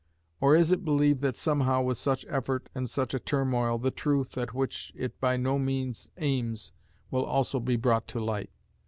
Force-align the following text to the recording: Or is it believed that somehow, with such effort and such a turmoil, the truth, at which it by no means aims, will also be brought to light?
Or 0.39 0.55
is 0.55 0.71
it 0.71 0.83
believed 0.83 1.21
that 1.21 1.35
somehow, 1.35 1.83
with 1.83 1.95
such 1.99 2.25
effort 2.27 2.71
and 2.73 2.89
such 2.89 3.13
a 3.13 3.19
turmoil, 3.19 3.77
the 3.77 3.91
truth, 3.91 4.35
at 4.35 4.51
which 4.51 4.91
it 4.95 5.21
by 5.21 5.37
no 5.37 5.59
means 5.59 6.09
aims, 6.17 6.71
will 7.11 7.23
also 7.23 7.59
be 7.59 7.75
brought 7.75 8.07
to 8.07 8.19
light? 8.19 8.49